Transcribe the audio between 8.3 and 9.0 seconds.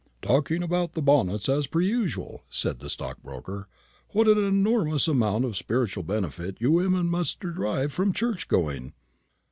going!